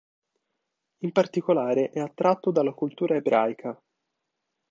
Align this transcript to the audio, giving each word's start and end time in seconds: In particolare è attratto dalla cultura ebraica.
In 1.03 1.11
particolare 1.11 1.91
è 1.91 1.99
attratto 1.99 2.49
dalla 2.49 2.71
cultura 2.73 3.13
ebraica. 3.13 3.79